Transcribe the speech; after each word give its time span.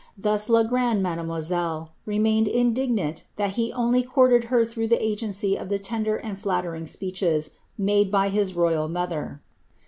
TbM 0.19 0.49
la 0.49 0.63
grande 0.63 1.03
mademoiselle 1.03 1.93
remained 2.07 2.47
indignant 2.47 3.21
that 3.35 3.51
he 3.51 3.71
only 3.73 4.01
courted 4.01 4.41
bcr 4.49 4.67
through 4.67 4.87
the 4.87 4.99
agency 4.99 5.55
of 5.55 5.69
the 5.69 5.77
tender 5.77 6.15
and 6.15 6.39
flattering 6.39 6.87
speeches 6.87 7.51
made 7.77 8.09
by 8.09 8.29
hii 8.31 8.51
royal 8.55 8.87
mother. 8.89 9.43